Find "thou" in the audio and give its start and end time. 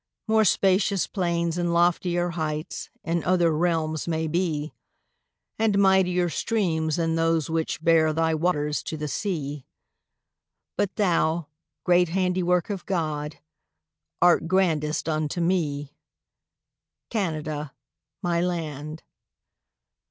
10.95-11.49